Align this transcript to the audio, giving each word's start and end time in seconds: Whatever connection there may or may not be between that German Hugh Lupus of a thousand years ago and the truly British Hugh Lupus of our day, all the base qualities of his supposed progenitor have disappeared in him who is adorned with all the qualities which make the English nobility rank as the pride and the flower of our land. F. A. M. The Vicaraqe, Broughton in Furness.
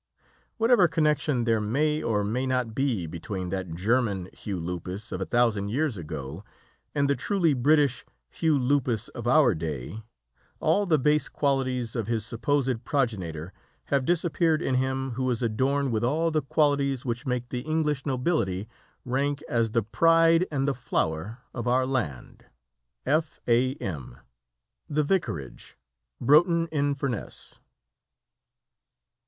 Whatever 0.57 0.87
connection 0.87 1.43
there 1.43 1.61
may 1.61 2.01
or 2.01 2.23
may 2.23 2.47
not 2.47 2.73
be 2.73 3.05
between 3.05 3.49
that 3.49 3.75
German 3.75 4.29
Hugh 4.33 4.59
Lupus 4.59 5.11
of 5.11 5.21
a 5.21 5.27
thousand 5.27 5.69
years 5.69 5.95
ago 5.95 6.43
and 6.95 7.07
the 7.07 7.15
truly 7.15 7.53
British 7.53 8.03
Hugh 8.31 8.57
Lupus 8.57 9.09
of 9.09 9.27
our 9.27 9.53
day, 9.53 10.01
all 10.59 10.87
the 10.87 10.97
base 10.97 11.29
qualities 11.29 11.95
of 11.95 12.07
his 12.07 12.25
supposed 12.25 12.83
progenitor 12.83 13.53
have 13.93 14.03
disappeared 14.03 14.59
in 14.59 14.73
him 14.73 15.11
who 15.11 15.29
is 15.29 15.43
adorned 15.43 15.91
with 15.91 16.03
all 16.03 16.31
the 16.31 16.41
qualities 16.41 17.05
which 17.05 17.27
make 17.27 17.49
the 17.49 17.61
English 17.61 18.03
nobility 18.03 18.67
rank 19.05 19.43
as 19.47 19.69
the 19.69 19.83
pride 19.83 20.47
and 20.51 20.67
the 20.67 20.73
flower 20.73 21.37
of 21.53 21.67
our 21.67 21.85
land. 21.85 22.45
F. 23.05 23.39
A. 23.47 23.75
M. 23.75 24.17
The 24.89 25.03
Vicaraqe, 25.03 25.75
Broughton 26.19 26.65
in 26.71 26.95
Furness. 26.95 27.59